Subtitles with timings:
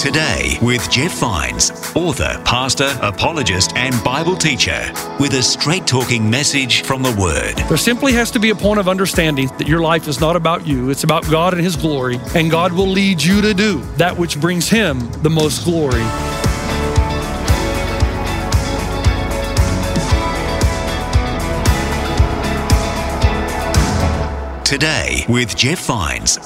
[0.00, 6.84] Today with Jeff Vines, author, pastor, apologist, and Bible teacher, with a straight talking message
[6.84, 7.58] from the Word.
[7.68, 10.66] There simply has to be a point of understanding that your life is not about
[10.66, 14.16] you, it's about God and His glory, and God will lead you to do that
[14.16, 16.00] which brings Him the most glory.
[24.64, 26.38] Today with Jeff Vines.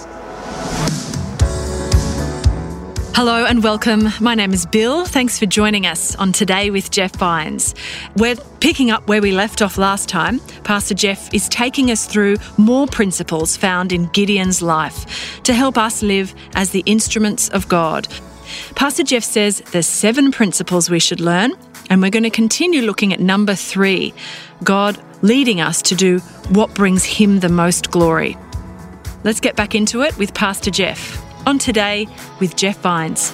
[3.16, 4.08] Hello and welcome.
[4.18, 5.04] My name is Bill.
[5.04, 7.72] Thanks for joining us on Today with Jeff Vines.
[8.16, 10.40] We're picking up where we left off last time.
[10.64, 16.02] Pastor Jeff is taking us through more principles found in Gideon's life to help us
[16.02, 18.08] live as the instruments of God.
[18.74, 21.52] Pastor Jeff says there's seven principles we should learn,
[21.90, 24.12] and we're going to continue looking at number three
[24.64, 28.36] God leading us to do what brings Him the most glory.
[29.22, 32.08] Let's get back into it with Pastor Jeff on Today
[32.40, 33.32] with Jeff Vines.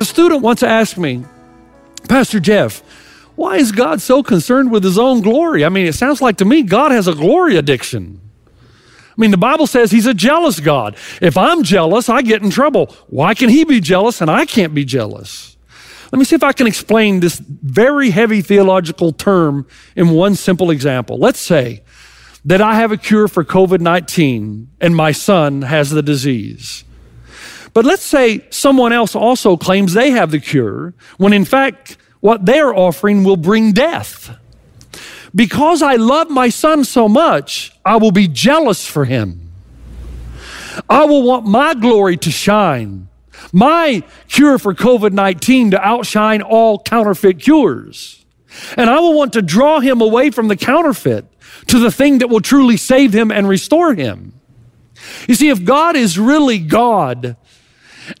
[0.00, 1.24] A student once asked me,
[2.08, 2.80] Pastor Jeff,
[3.34, 5.64] why is God so concerned with his own glory?
[5.64, 8.20] I mean, it sounds like to me God has a glory addiction.
[8.46, 10.96] I mean, the Bible says he's a jealous God.
[11.22, 12.94] If I'm jealous, I get in trouble.
[13.08, 15.55] Why can he be jealous and I can't be jealous?
[16.16, 20.70] Let me see if I can explain this very heavy theological term in one simple
[20.70, 21.18] example.
[21.18, 21.82] Let's say
[22.46, 26.84] that I have a cure for COVID 19 and my son has the disease.
[27.74, 32.46] But let's say someone else also claims they have the cure, when in fact, what
[32.46, 34.38] they're offering will bring death.
[35.34, 39.52] Because I love my son so much, I will be jealous for him.
[40.88, 43.08] I will want my glory to shine,
[43.52, 48.24] my cure for COVID 19 to outshine all counterfeit cures.
[48.76, 51.26] And I will want to draw him away from the counterfeit
[51.66, 54.32] to the thing that will truly save him and restore him.
[55.28, 57.36] You see, if God is really God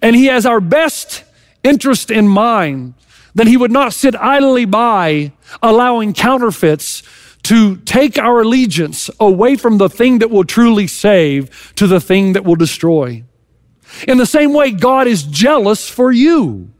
[0.02, 1.24] and he has our best
[1.62, 2.94] interest in mind,
[3.34, 5.32] then he would not sit idly by
[5.62, 7.02] allowing counterfeits
[7.44, 12.32] to take our allegiance away from the thing that will truly save to the thing
[12.32, 13.22] that will destroy.
[14.06, 16.70] In the same way, God is jealous for you.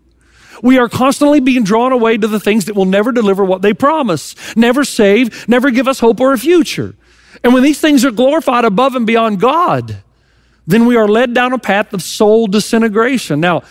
[0.63, 3.75] We are constantly being drawn away to the things that will never deliver what they
[3.75, 6.95] promise, never save, never give us hope or a future.
[7.45, 10.03] And when these things are glorified above and beyond God,
[10.67, 13.41] then we are led down a path of soul disintegration.
[13.41, 13.63] Now,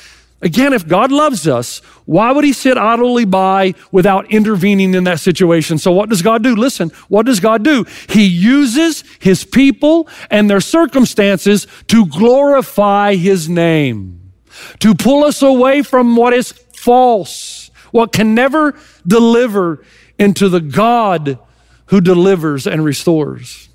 [0.41, 5.19] again, if God loves us, why would he sit idly by without intervening in that
[5.19, 5.77] situation?
[5.77, 6.55] So, what does God do?
[6.55, 7.85] Listen, what does God do?
[8.07, 14.31] He uses his people and their circumstances to glorify his name,
[14.79, 18.75] to pull us away from what is false, what can never
[19.07, 19.83] deliver
[20.17, 21.39] into the God
[21.87, 23.69] who delivers and restores.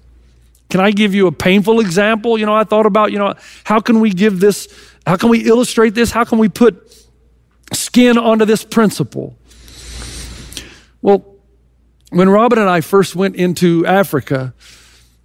[0.70, 2.38] Can I give you a painful example?
[2.38, 3.34] You know, I thought about, you know,
[3.64, 4.68] how can we give this,
[5.06, 6.10] how can we illustrate this?
[6.10, 6.96] How can we put
[7.72, 9.36] skin onto this principle?
[11.02, 11.36] Well,
[12.10, 14.52] when Robin and I first went into Africa,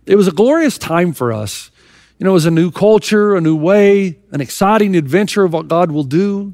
[0.06, 1.72] it was a glorious time for us.
[2.20, 5.68] You know, it was a new culture, a new way, an exciting adventure of what
[5.68, 6.54] God will do.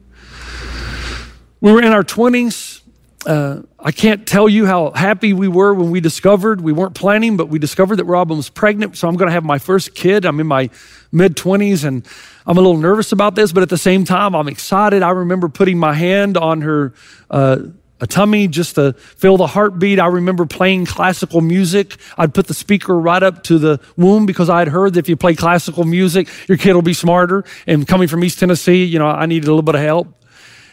[1.60, 2.82] We were in our 20s.
[3.26, 7.36] Uh, I can't tell you how happy we were when we discovered, we weren't planning,
[7.36, 8.96] but we discovered that Robin was pregnant.
[8.96, 10.24] So I'm going to have my first kid.
[10.24, 10.70] I'm in my
[11.12, 12.06] mid 20s and
[12.46, 15.02] I'm a little nervous about this, but at the same time, I'm excited.
[15.02, 16.94] I remember putting my hand on her
[17.32, 17.58] uh,
[18.00, 20.00] a tummy just to feel the heartbeat.
[20.00, 21.98] I remember playing classical music.
[22.18, 25.10] I'd put the speaker right up to the womb because I had heard that if
[25.10, 27.46] you play classical music, your kid will be smarter.
[27.66, 30.08] And coming from East Tennessee, you know, I needed a little bit of help.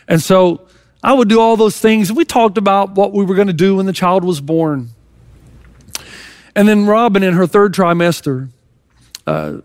[0.08, 0.67] And so
[1.02, 2.12] I would do all those things.
[2.12, 4.90] We talked about what we were going to do when the child was born.
[6.56, 8.50] And then Robin, in her third trimester,
[9.26, 9.58] uh,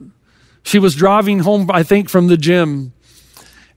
[0.63, 2.94] she was driving home, I think, from the gym.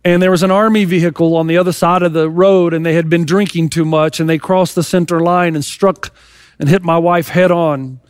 [0.05, 2.94] And there was an army vehicle on the other side of the road, and they
[2.94, 6.14] had been drinking too much, and they crossed the center line and struck
[6.59, 8.00] and hit my wife head on.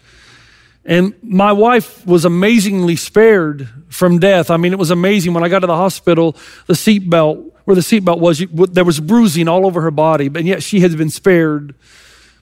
[0.84, 4.50] And my wife was amazingly spared from death.
[4.50, 5.34] I mean, it was amazing.
[5.34, 8.42] When I got to the hospital, the seatbelt, where the seatbelt was,
[8.72, 11.74] there was bruising all over her body, but yet she had been spared.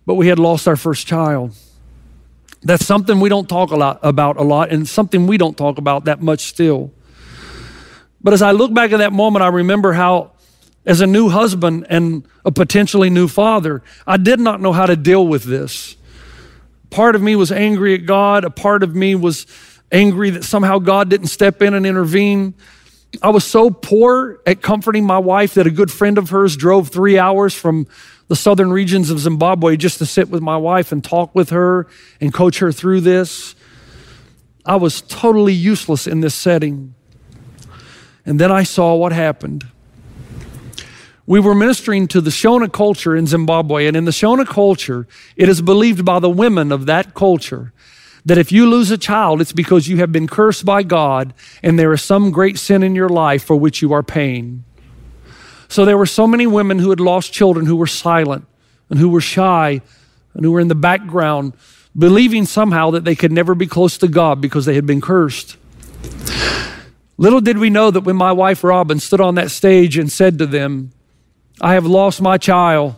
[0.06, 1.56] But we had lost our first child.
[2.62, 5.78] That's something we don't talk a lot about a lot, and something we don't talk
[5.78, 6.92] about that much still.
[8.22, 10.30] But as I look back at that moment, I remember how,
[10.86, 14.94] as a new husband and a potentially new father, I did not know how to
[14.94, 15.96] deal with this
[16.94, 18.44] part of me was angry at God.
[18.44, 19.46] A part of me was
[19.90, 22.54] angry that somehow God didn't step in and intervene.
[23.22, 26.88] I was so poor at comforting my wife that a good friend of hers drove
[26.88, 27.86] three hours from
[28.28, 31.86] the southern regions of Zimbabwe just to sit with my wife and talk with her
[32.20, 33.54] and coach her through this.
[34.64, 36.94] I was totally useless in this setting.
[38.24, 39.66] And then I saw what happened
[41.26, 43.86] we were ministering to the Shona culture in Zimbabwe.
[43.86, 45.06] And in the Shona culture,
[45.36, 47.72] it is believed by the women of that culture
[48.24, 51.78] that if you lose a child, it's because you have been cursed by God and
[51.78, 54.64] there is some great sin in your life for which you are paying.
[55.68, 58.46] So there were so many women who had lost children who were silent
[58.88, 59.82] and who were shy
[60.34, 61.52] and who were in the background,
[61.96, 65.56] believing somehow that they could never be close to God because they had been cursed.
[67.16, 70.38] Little did we know that when my wife Robin stood on that stage and said
[70.38, 70.92] to them,
[71.60, 72.96] I have lost my child,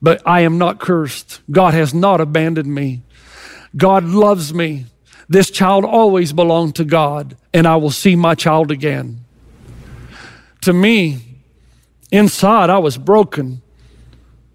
[0.00, 1.40] but I am not cursed.
[1.50, 3.02] God has not abandoned me.
[3.76, 4.86] God loves me.
[5.28, 9.24] This child always belonged to God, and I will see my child again.
[10.62, 11.20] To me,
[12.10, 13.62] inside, I was broken.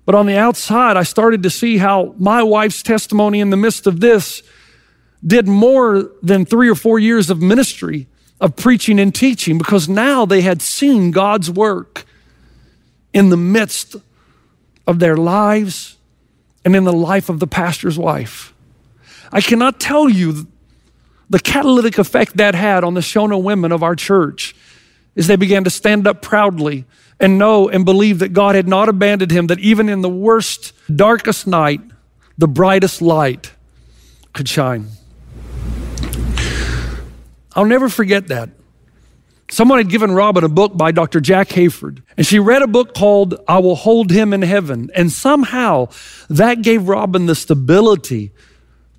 [0.06, 3.88] But on the outside, I started to see how my wife's testimony in the midst
[3.88, 4.42] of this
[5.26, 8.08] did more than three or four years of ministry,
[8.40, 12.06] of preaching and teaching, because now they had seen God's work
[13.14, 13.96] in the midst
[14.88, 15.98] of their lives
[16.64, 18.54] and in the life of the pastor's wife.
[19.32, 20.48] I cannot tell you
[21.30, 24.56] the catalytic effect that had on the Shona women of our church
[25.16, 26.86] as they began to stand up proudly
[27.20, 30.74] and know and believe that God had not abandoned him, that even in the worst,
[30.94, 31.82] darkest night,
[32.38, 33.52] the brightest light
[34.34, 34.88] could shine.
[37.56, 38.50] I'll never forget that.
[39.52, 41.20] Someone had given Robin a book by Dr.
[41.20, 44.92] Jack Hayford, and she read a book called I Will Hold Him in Heaven.
[44.94, 45.90] And somehow
[46.30, 48.32] that gave Robin the stability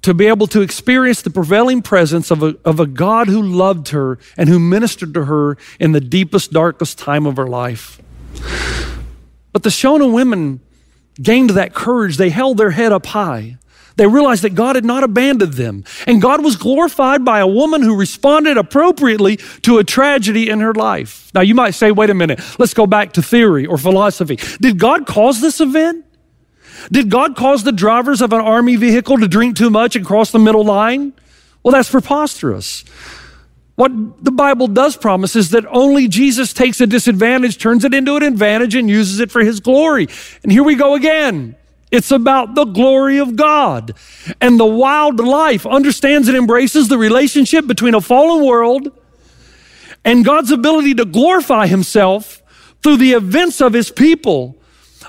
[0.02, 3.88] to be able to experience the prevailing presence of a, of a God who loved
[3.88, 8.00] her and who ministered to her in the deepest, darkest time of her life.
[9.52, 10.60] But the Shona women
[11.20, 12.16] gained that courage.
[12.16, 13.56] They held their head up high.
[13.96, 15.84] They realized that God had not abandoned them.
[16.06, 20.72] And God was glorified by a woman who responded appropriately to a tragedy in her
[20.72, 21.30] life.
[21.34, 24.38] Now, you might say, wait a minute, let's go back to theory or philosophy.
[24.60, 26.06] Did God cause this event?
[26.90, 30.30] Did God cause the drivers of an army vehicle to drink too much and cross
[30.30, 31.12] the middle line?
[31.62, 32.84] Well, that's preposterous.
[33.76, 38.16] What the Bible does promise is that only Jesus takes a disadvantage, turns it into
[38.16, 40.06] an advantage, and uses it for his glory.
[40.42, 41.56] And here we go again.
[41.90, 43.94] It's about the glory of God.
[44.40, 48.92] And the wild life understands and embraces the relationship between a fallen world
[50.04, 52.42] and God's ability to glorify himself
[52.82, 54.56] through the events of his people,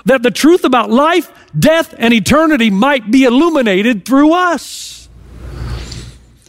[0.04, 5.08] that the truth about life, death, and eternity might be illuminated through us.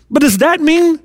[0.10, 1.00] But does that mean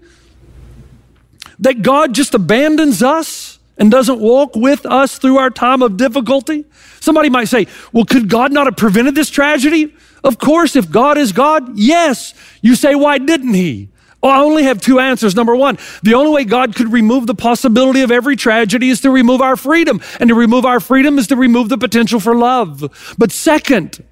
[1.58, 6.64] that God just abandons us and doesn't walk with us through our time of difficulty?
[7.00, 9.94] Somebody might say, well, could God not have prevented this tragedy?
[10.24, 12.34] Of course, if God is God, yes.
[12.60, 13.88] You say, why didn't He?
[14.20, 15.36] Well, I only have two answers.
[15.36, 19.10] Number one, the only way God could remove the possibility of every tragedy is to
[19.10, 20.00] remove our freedom.
[20.18, 23.14] And to remove our freedom is to remove the potential for love.
[23.16, 24.04] But second,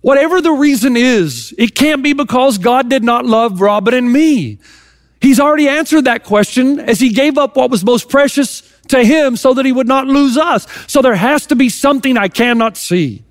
[0.00, 4.58] whatever the reason is, it can't be because God did not love Robin and me.
[5.20, 9.36] He's already answered that question as he gave up what was most precious to him
[9.36, 10.66] so that he would not lose us.
[10.86, 13.24] So there has to be something I cannot see.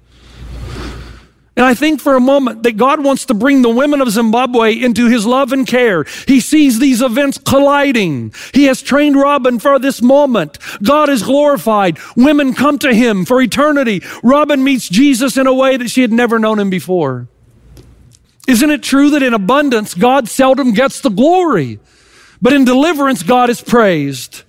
[1.55, 4.73] And I think for a moment that God wants to bring the women of Zimbabwe
[4.73, 6.03] into his love and care.
[6.27, 8.33] He sees these events colliding.
[8.53, 10.57] He has trained Robin for this moment.
[10.81, 11.99] God is glorified.
[12.15, 14.01] Women come to him for eternity.
[14.23, 17.27] Robin meets Jesus in a way that she had never known him before.
[18.47, 21.79] Isn't it true that in abundance, God seldom gets the glory,
[22.41, 24.43] but in deliverance, God is praised?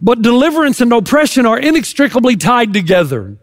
[0.00, 3.36] But deliverance and oppression are inextricably tied together.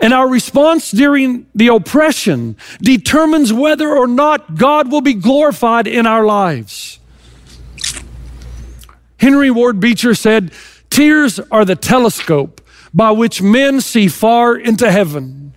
[0.00, 6.06] And our response during the oppression determines whether or not God will be glorified in
[6.06, 6.98] our lives.
[9.18, 10.52] Henry Ward Beecher said,
[10.88, 12.60] Tears are the telescope
[12.92, 15.54] by which men see far into heaven.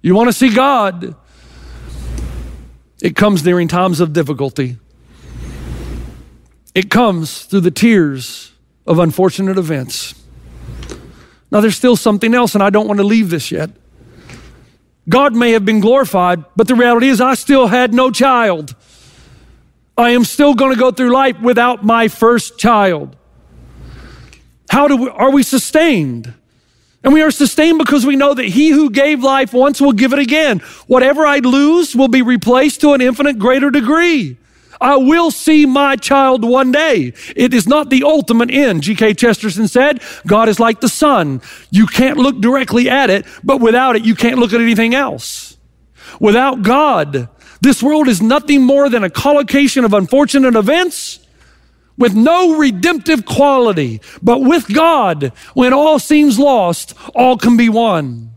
[0.00, 1.14] You want to see God?
[3.02, 4.78] It comes during times of difficulty.
[6.74, 8.52] It comes through the tears
[8.86, 10.21] of unfortunate events.
[11.52, 13.70] Now, there's still something else, and I don't want to leave this yet.
[15.06, 18.74] God may have been glorified, but the reality is, I still had no child.
[19.98, 23.14] I am still going to go through life without my first child.
[24.70, 26.32] How do we, are we sustained?
[27.04, 30.14] And we are sustained because we know that he who gave life once will give
[30.14, 30.60] it again.
[30.86, 34.38] Whatever I lose will be replaced to an infinite greater degree.
[34.82, 37.12] I will see my child one day.
[37.36, 38.82] It is not the ultimate end.
[38.82, 39.14] G.K.
[39.14, 41.40] Chesterton said, God is like the sun.
[41.70, 45.56] You can't look directly at it, but without it, you can't look at anything else.
[46.20, 47.28] Without God,
[47.60, 51.20] this world is nothing more than a collocation of unfortunate events
[51.96, 54.00] with no redemptive quality.
[54.20, 58.32] But with God, when all seems lost, all can be won.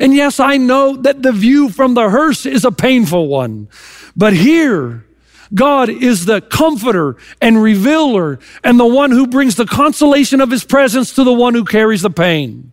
[0.00, 3.68] And yes, I know that the view from the hearse is a painful one.
[4.16, 5.04] But here,
[5.54, 10.64] God is the comforter and revealer and the one who brings the consolation of his
[10.64, 12.72] presence to the one who carries the pain.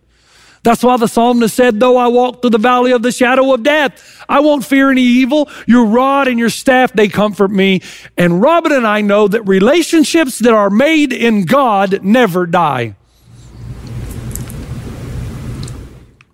[0.64, 3.64] That's why the psalmist said, Though I walk through the valley of the shadow of
[3.64, 5.50] death, I won't fear any evil.
[5.66, 7.82] Your rod and your staff, they comfort me.
[8.16, 12.94] And Robin and I know that relationships that are made in God never die.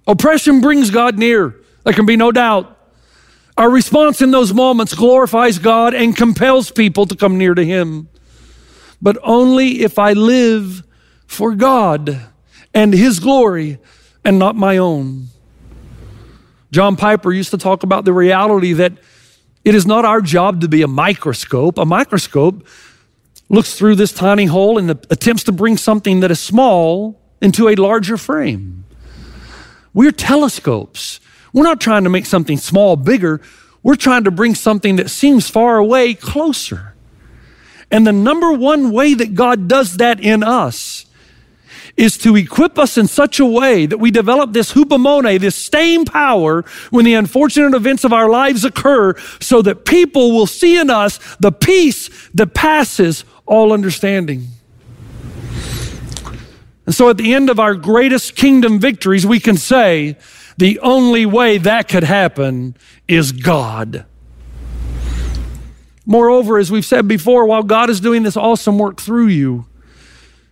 [0.07, 1.55] Oppression brings God near.
[1.85, 2.78] There can be no doubt.
[3.59, 8.09] Our response in those moments glorifies God and compels people to come near to Him.
[9.03, 10.85] But only if I live
[11.27, 12.21] for God
[12.73, 13.79] and His glory
[14.25, 15.27] and not my own.
[16.71, 18.93] John Piper used to talk about the reality that
[19.65, 21.79] it is not our job to be a microscope.
[21.79, 22.65] A microscope
[23.49, 27.75] looks through this tiny hole and attempts to bring something that is small into a
[27.75, 28.85] larger frame.
[29.93, 31.19] We're telescopes.
[31.53, 33.41] We're not trying to make something small bigger.
[33.83, 36.95] We're trying to bring something that seems far away closer.
[37.91, 41.07] And the number one way that God does that in us
[41.97, 46.05] is to equip us in such a way that we develop this hupomone, this staying
[46.05, 50.91] power when the unfortunate events of our lives occur, so that people will see in
[50.91, 54.47] us the peace that passes all understanding.
[56.87, 60.17] And so at the end of our greatest kingdom victories, we can say,
[60.59, 64.05] the only way that could happen is God.
[66.05, 69.67] Moreover, as we've said before, while God is doing this awesome work through you,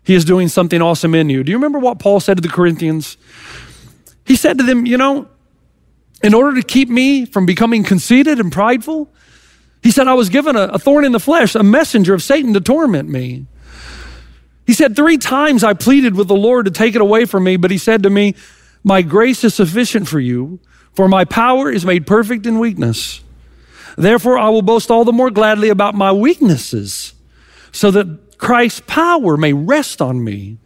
[0.05, 1.43] he is doing something awesome in you.
[1.43, 3.17] Do you remember what Paul said to the Corinthians?
[4.25, 5.29] He said to them, You know,
[6.23, 9.13] in order to keep me from becoming conceited and prideful,
[9.83, 12.55] he said, I was given a, a thorn in the flesh, a messenger of Satan
[12.55, 13.47] to torment me.
[14.67, 17.57] He said, Three times I pleaded with the Lord to take it away from me,
[17.57, 18.37] but he said to me,
[18.87, 20.61] My grace is sufficient for you,
[20.95, 23.21] for my power is made perfect in weakness.
[23.99, 27.13] Therefore, I will boast all the more gladly about my weaknesses,
[27.73, 30.59] so that Christ's power may rest on me.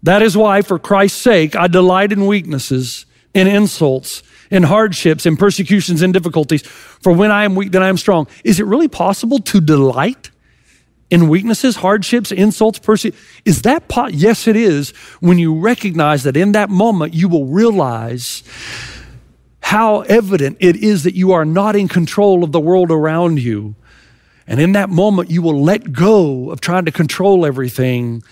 [0.00, 3.04] That is why, for Christ's sake, I delight in weaknesses,
[3.34, 6.62] in insults, in hardships, in persecutions, in difficulties.
[6.62, 8.28] For when I am weak, then I am strong.
[8.44, 10.30] Is it really possible to delight
[11.10, 13.26] in weaknesses, hardships, insults, persecutions?
[13.44, 14.14] Is that pot?
[14.14, 14.90] yes, it is.
[15.20, 18.42] When you recognize that in that moment, you will realize
[19.60, 23.74] how evident it is that you are not in control of the world around you
[24.50, 28.24] and in that moment, you will let go of trying to control everything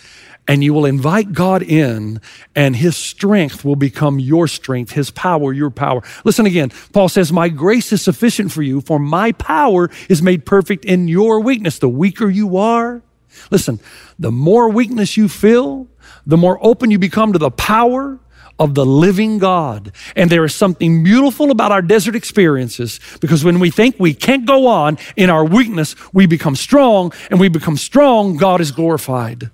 [0.49, 2.21] and you will invite God in,
[2.57, 6.03] and His strength will become your strength, His power, your power.
[6.25, 6.73] Listen again.
[6.95, 11.07] Paul says, My grace is sufficient for you, for my power is made perfect in
[11.07, 11.79] your weakness.
[11.79, 13.03] The weaker you are,
[13.51, 13.79] listen,
[14.19, 15.87] the more weakness you feel,
[16.27, 18.19] the more open you become to the power
[18.59, 19.93] of the living God.
[20.17, 24.47] And there is something beautiful about our desert experiences because when we think we can't
[24.47, 29.51] go on in our weakness, we become strong, and we become strong, God is glorified.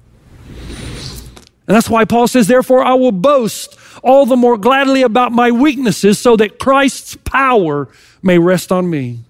[1.66, 5.50] And that's why Paul says, Therefore, I will boast all the more gladly about my
[5.50, 7.88] weaknesses so that Christ's power
[8.22, 9.20] may rest on me.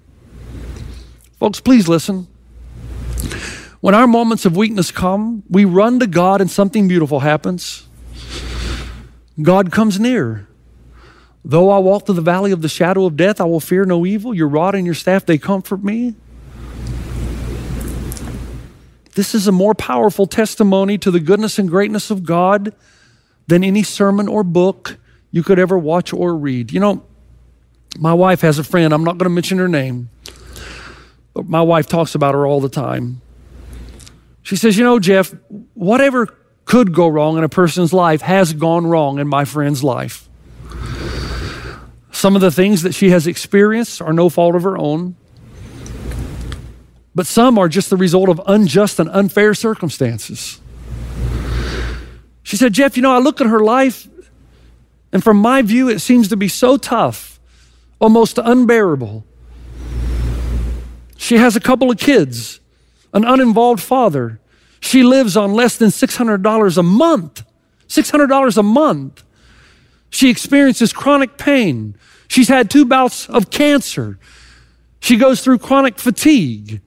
[1.38, 2.26] Folks, please listen.
[3.80, 7.86] When our moments of weakness come, we run to God and something beautiful happens.
[9.40, 10.48] God comes near.
[11.44, 14.06] Though I walk through the valley of the shadow of death, I will fear no
[14.06, 14.32] evil.
[14.32, 16.14] Your rod and your staff, they comfort me.
[19.14, 22.74] This is a more powerful testimony to the goodness and greatness of God
[23.46, 24.98] than any sermon or book
[25.30, 26.72] you could ever watch or read.
[26.72, 27.04] You know,
[27.98, 30.10] my wife has a friend, I'm not going to mention her name,
[31.32, 33.20] but my wife talks about her all the time.
[34.42, 35.34] She says, You know, Jeff,
[35.74, 36.28] whatever
[36.64, 40.28] could go wrong in a person's life has gone wrong in my friend's life.
[42.10, 45.16] Some of the things that she has experienced are no fault of her own.
[47.14, 50.60] But some are just the result of unjust and unfair circumstances.
[52.42, 54.08] She said, Jeff, you know, I look at her life,
[55.12, 57.40] and from my view, it seems to be so tough,
[58.00, 59.24] almost unbearable.
[61.16, 62.60] She has a couple of kids,
[63.12, 64.40] an uninvolved father.
[64.80, 67.44] She lives on less than $600 a month.
[67.88, 69.22] $600 a month.
[70.10, 71.96] She experiences chronic pain.
[72.28, 74.18] She's had two bouts of cancer.
[75.00, 76.80] She goes through chronic fatigue.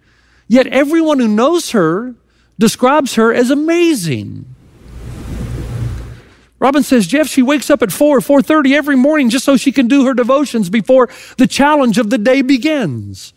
[0.47, 2.15] Yet everyone who knows her
[2.57, 4.45] describes her as amazing.
[6.59, 9.71] Robin says, Jeff, she wakes up at 4 or 4.30 every morning just so she
[9.71, 13.33] can do her devotions before the challenge of the day begins.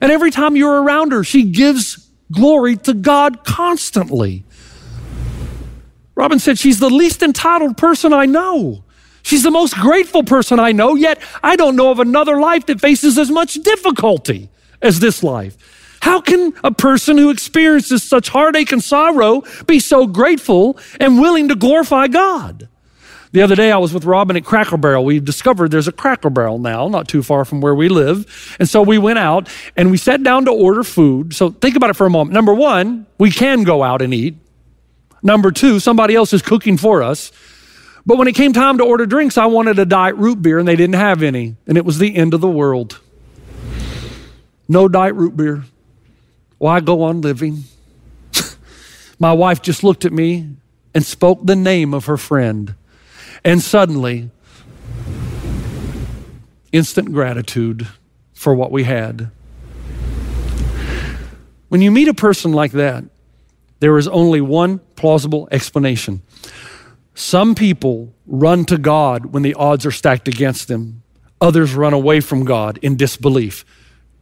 [0.00, 4.44] And every time you're around her, she gives glory to God constantly.
[6.14, 8.84] Robin said, she's the least entitled person I know.
[9.22, 12.80] She's the most grateful person I know, yet I don't know of another life that
[12.80, 14.48] faces as much difficulty
[14.80, 15.56] as this life.
[16.04, 21.48] How can a person who experiences such heartache and sorrow be so grateful and willing
[21.48, 22.68] to glorify God?
[23.32, 25.02] The other day, I was with Robin at Cracker Barrel.
[25.06, 28.54] We discovered there's a Cracker Barrel now, not too far from where we live.
[28.60, 31.34] And so we went out and we sat down to order food.
[31.34, 32.34] So think about it for a moment.
[32.34, 34.36] Number one, we can go out and eat.
[35.22, 37.32] Number two, somebody else is cooking for us.
[38.04, 40.68] But when it came time to order drinks, I wanted a diet root beer and
[40.68, 41.56] they didn't have any.
[41.66, 43.00] And it was the end of the world.
[44.68, 45.64] No diet root beer.
[46.58, 47.64] Why go on living?
[49.18, 50.50] My wife just looked at me
[50.94, 52.74] and spoke the name of her friend.
[53.44, 54.30] And suddenly,
[56.72, 57.86] instant gratitude
[58.32, 59.30] for what we had.
[61.68, 63.04] When you meet a person like that,
[63.80, 66.22] there is only one plausible explanation.
[67.14, 71.02] Some people run to God when the odds are stacked against them,
[71.40, 73.64] others run away from God in disbelief.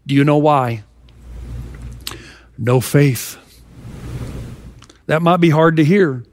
[0.07, 0.85] Do you know why?
[2.59, 3.39] No faith.
[5.07, 6.25] That might be hard to hear.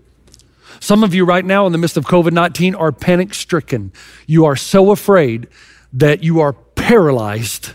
[0.79, 3.91] Some of you right now, in the midst of COVID 19, are panic stricken.
[4.27, 5.48] You are so afraid
[5.94, 7.72] that you are paralyzed.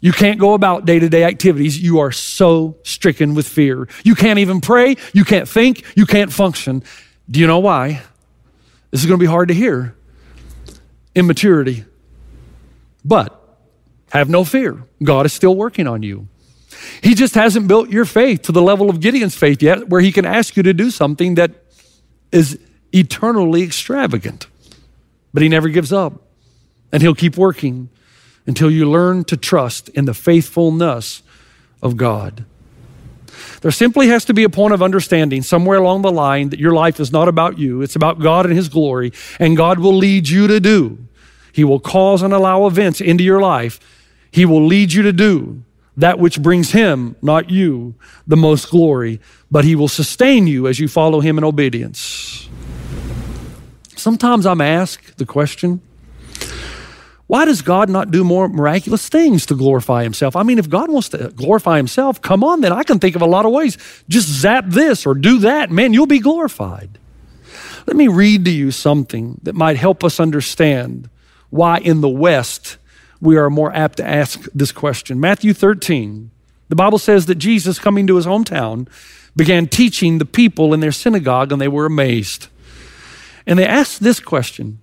[0.00, 1.80] You can't go about day to day activities.
[1.80, 3.88] You are so stricken with fear.
[4.04, 4.96] You can't even pray.
[5.12, 5.84] You can't think.
[5.96, 6.82] You can't function.
[7.30, 8.02] Do you know why?
[8.90, 9.94] This is going to be hard to hear.
[11.14, 11.84] Immaturity.
[13.04, 13.40] But
[14.12, 14.82] have no fear.
[15.02, 16.28] God is still working on you.
[17.02, 20.12] He just hasn't built your faith to the level of Gideon's faith yet, where he
[20.12, 21.52] can ask you to do something that
[22.32, 22.58] is
[22.92, 24.46] eternally extravagant.
[25.32, 26.22] But he never gives up,
[26.92, 27.88] and he'll keep working
[28.46, 31.22] until you learn to trust in the faithfulness
[31.82, 32.44] of God.
[33.62, 36.74] There simply has to be a point of understanding somewhere along the line that your
[36.74, 40.28] life is not about you, it's about God and His glory, and God will lead
[40.28, 40.98] you to do.
[41.52, 43.80] He will cause and allow events into your life.
[44.30, 45.62] He will lead you to do
[45.96, 47.94] that which brings him, not you,
[48.26, 52.48] the most glory, but he will sustain you as you follow him in obedience.
[53.96, 55.80] Sometimes I'm asked the question,
[57.26, 60.36] why does God not do more miraculous things to glorify himself?
[60.36, 63.22] I mean, if God wants to glorify himself, come on, then I can think of
[63.22, 63.78] a lot of ways.
[64.08, 66.98] Just zap this or do that, man, you'll be glorified.
[67.86, 71.08] Let me read to you something that might help us understand
[71.50, 72.76] why in the West
[73.24, 75.18] we are more apt to ask this question.
[75.18, 76.30] Matthew 13,
[76.68, 78.86] the Bible says that Jesus, coming to his hometown,
[79.34, 82.48] began teaching the people in their synagogue, and they were amazed.
[83.46, 84.80] And they asked this question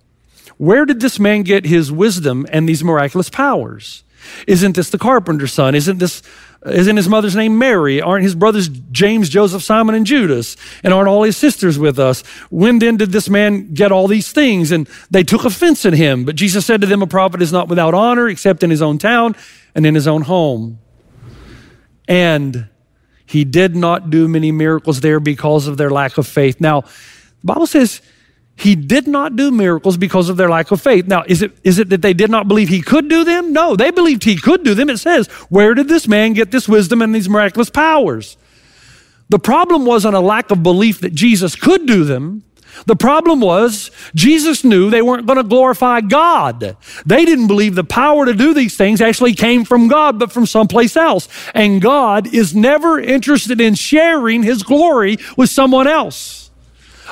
[0.58, 4.02] Where did this man get his wisdom and these miraculous powers?
[4.46, 5.74] Isn't this the carpenter's son?
[5.74, 6.22] Isn't this
[6.66, 8.00] isn't his mother's name Mary?
[8.00, 10.56] Aren't his brothers James, Joseph, Simon, and Judas?
[10.84, 12.22] And aren't all his sisters with us?
[12.50, 14.70] When then did this man get all these things?
[14.70, 16.24] And they took offense at him.
[16.24, 18.98] But Jesus said to them, A prophet is not without honor except in his own
[18.98, 19.34] town
[19.74, 20.78] and in his own home.
[22.06, 22.68] And
[23.26, 26.60] he did not do many miracles there because of their lack of faith.
[26.60, 28.02] Now, the Bible says
[28.62, 31.06] he did not do miracles because of their lack of faith.
[31.06, 33.52] Now, is it, is it that they did not believe he could do them?
[33.52, 34.88] No, they believed he could do them.
[34.88, 38.36] It says, Where did this man get this wisdom and these miraculous powers?
[39.28, 42.44] The problem wasn't a lack of belief that Jesus could do them.
[42.86, 46.76] The problem was Jesus knew they weren't going to glorify God.
[47.04, 50.46] They didn't believe the power to do these things actually came from God, but from
[50.46, 51.28] someplace else.
[51.54, 56.41] And God is never interested in sharing his glory with someone else.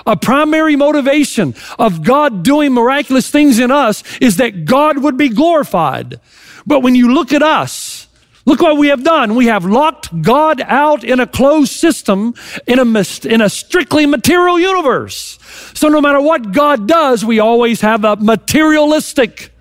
[0.06, 5.28] A primary motivation of God doing miraculous things in us is that God would be
[5.28, 6.20] glorified.
[6.66, 8.06] But when you look at us,
[8.44, 9.34] look what we have done.
[9.34, 12.34] We have locked God out in a closed system
[12.66, 15.38] in a, in a strictly material universe.
[15.74, 19.52] So no matter what God does, we always have a materialistic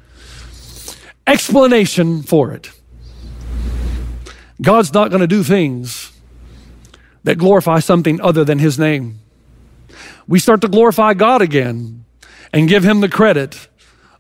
[1.28, 2.72] explanation for it.
[4.62, 6.12] God's not going to do things
[7.24, 9.20] that glorify something other than His name.
[10.30, 12.06] We start to glorify God again
[12.54, 13.68] and give Him the credit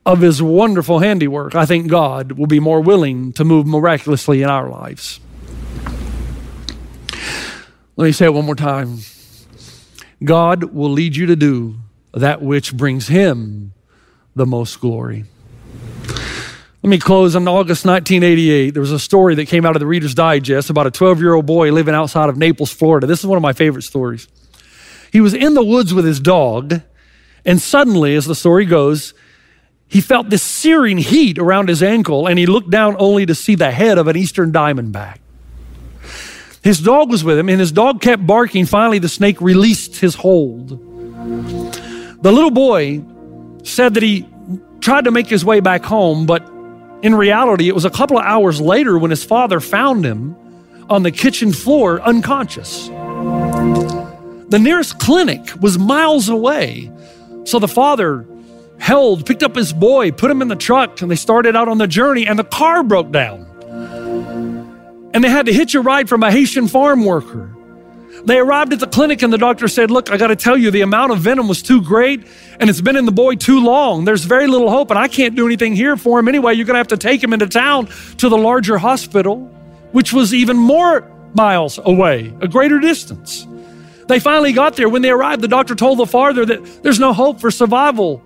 [0.07, 1.53] of His wonderful handiwork.
[1.53, 5.19] I think God will be more willing to move miraculously in our lives.
[7.95, 9.01] Let me say it one more time
[10.23, 11.75] God will lead you to do
[12.15, 13.73] that which brings Him
[14.35, 15.25] the most glory.
[16.81, 18.71] Let me close on August 1988.
[18.71, 21.35] There was a story that came out of the Reader's Digest about a 12 year
[21.35, 23.05] old boy living outside of Naples, Florida.
[23.05, 24.27] This is one of my favorite stories.
[25.11, 26.81] He was in the woods with his dog,
[27.45, 29.13] and suddenly, as the story goes,
[29.87, 33.55] he felt this searing heat around his ankle, and he looked down only to see
[33.55, 35.17] the head of an eastern diamondback.
[36.61, 38.65] His dog was with him, and his dog kept barking.
[38.65, 40.69] Finally, the snake released his hold.
[42.21, 43.01] The little boy
[43.63, 44.27] said that he
[44.81, 46.47] tried to make his way back home, but
[47.01, 50.35] in reality, it was a couple of hours later when his father found him
[50.89, 52.89] on the kitchen floor unconscious.
[54.49, 56.91] The nearest clinic was miles away.
[57.45, 58.25] So the father
[58.79, 61.77] held, picked up his boy, put him in the truck, and they started out on
[61.77, 63.45] the journey, and the car broke down.
[65.13, 67.55] And they had to hitch a ride from a Haitian farm worker.
[68.25, 70.71] They arrived at the clinic and the doctor said, Look, I got to tell you,
[70.71, 72.25] the amount of venom was too great
[72.59, 74.03] and it's been in the boy too long.
[74.03, 76.53] There's very little hope and I can't do anything here for him anyway.
[76.53, 79.45] You're going to have to take him into town to the larger hospital,
[79.93, 83.47] which was even more miles away, a greater distance.
[84.09, 84.89] They finally got there.
[84.89, 88.23] When they arrived, the doctor told the father that there's no hope for survival.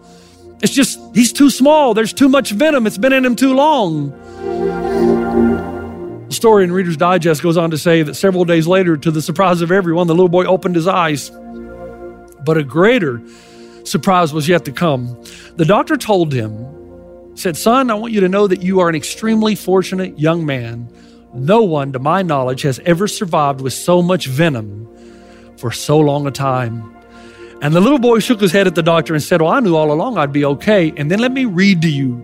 [0.62, 1.94] It's just, he's too small.
[1.94, 2.88] There's too much venom.
[2.88, 4.12] It's been in him too long.
[6.30, 9.22] The story in Reader's Digest goes on to say that several days later, to the
[9.22, 11.30] surprise of everyone, the little boy opened his eyes.
[12.46, 13.22] But a greater
[13.84, 15.22] surprise was yet to come.
[15.58, 18.96] The doctor told him, said, Son, I want you to know that you are an
[18.96, 20.88] extremely fortunate young man.
[21.34, 24.84] No one, to my knowledge, has ever survived with so much venom
[25.58, 26.94] for so long a time.
[27.62, 29.76] And the little boy shook his head at the doctor and said, Well, I knew
[29.76, 30.94] all along I'd be okay.
[30.98, 32.16] And then let me read to you,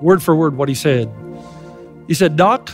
[0.00, 1.12] word for word, what he said.
[2.06, 2.70] He said, Doc,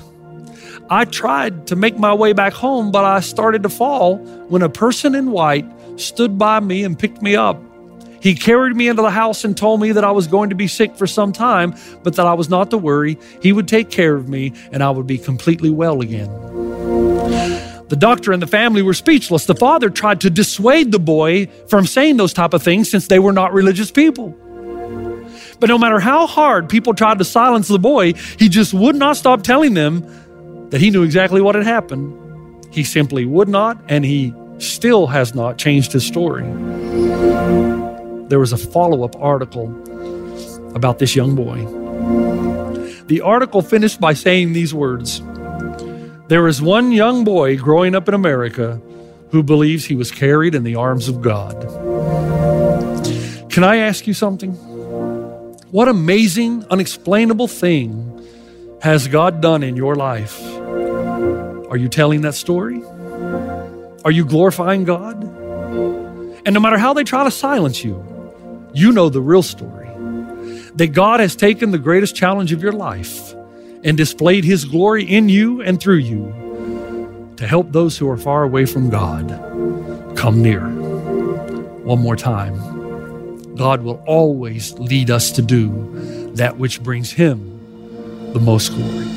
[0.91, 4.69] I tried to make my way back home, but I started to fall when a
[4.69, 5.65] person in white
[5.97, 7.59] stood by me and picked me up.
[8.21, 10.69] He carried me into the house and told me that I was going to be
[10.69, 13.19] sick for some time, but that I was not to worry.
[13.41, 17.12] He would take care of me and I would be completely well again.
[17.93, 19.45] The doctor and the family were speechless.
[19.45, 23.19] The father tried to dissuade the boy from saying those type of things since they
[23.19, 24.31] were not religious people.
[25.61, 29.19] But no matter how hard people tried to silence the boy, he just would not
[29.19, 30.01] stop telling them
[30.71, 32.65] that he knew exactly what had happened.
[32.73, 36.45] He simply would not, and he still has not changed his story.
[38.29, 39.67] There was a follow up article
[40.75, 41.67] about this young boy.
[43.09, 45.21] The article finished by saying these words
[46.29, 48.81] There is one young boy growing up in America
[49.31, 51.61] who believes he was carried in the arms of God.
[53.51, 54.53] Can I ask you something?
[55.73, 58.09] What amazing, unexplainable thing
[58.81, 60.41] has God done in your life?
[61.71, 62.83] Are you telling that story?
[64.05, 65.23] Are you glorifying God?
[66.45, 68.05] And no matter how they try to silence you,
[68.75, 69.89] you know the real story
[70.75, 73.35] that God has taken the greatest challenge of your life
[73.85, 78.45] and displayed His glory in you and through you to help those who are far
[78.45, 79.29] away from God
[80.17, 80.61] come near.
[81.85, 82.55] One more time.
[83.57, 89.09] God will always lead us to do that which brings Him the most glory.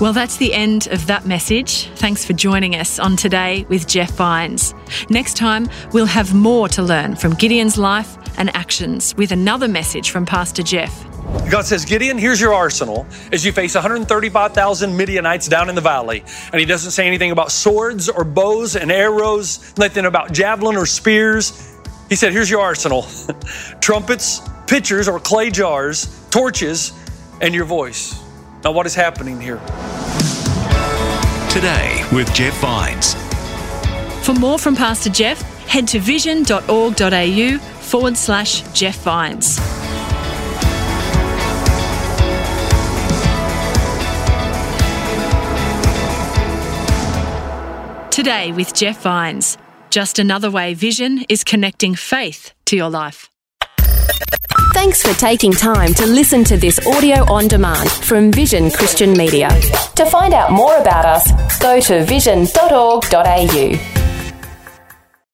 [0.00, 1.84] Well, that's the end of that message.
[1.96, 4.74] Thanks for joining us on Today with Jeff Vines.
[5.10, 10.10] Next time, we'll have more to learn from Gideon's life and actions with another message
[10.10, 11.04] from Pastor Jeff.
[11.50, 16.24] God says, Gideon, here's your arsenal as you face 135,000 Midianites down in the valley.
[16.50, 20.86] And he doesn't say anything about swords or bows and arrows, nothing about javelin or
[20.86, 21.78] spears.
[22.08, 23.06] He said, Here's your arsenal
[23.80, 26.92] trumpets, pitchers or clay jars, torches,
[27.42, 28.20] and your voice.
[28.64, 29.58] Now, what is happening here?
[31.50, 33.14] Today with Jeff Vines.
[34.24, 39.56] For more from Pastor Jeff, head to vision.org.au forward slash Jeff Vines.
[48.14, 49.58] Today with Jeff Vines.
[49.90, 53.28] Just another way Vision is connecting faith to your life.
[54.72, 59.48] Thanks for taking time to listen to this audio on demand from Vision Christian Media.
[59.96, 64.09] To find out more about us, go to vision.org.au.